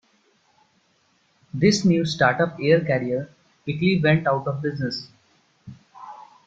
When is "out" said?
4.25-4.47